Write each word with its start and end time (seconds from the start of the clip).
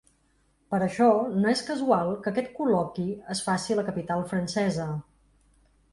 Per 0.73 0.77
això 0.85 1.09
no 1.43 1.51
és 1.51 1.61
casual 1.67 2.09
que 2.23 2.33
aquest 2.33 2.49
col·loqui 2.61 3.07
es 3.35 3.45
faci 3.51 3.77
a 3.77 3.81
la 3.81 3.87
capital 3.91 4.29
francesa. 4.33 4.93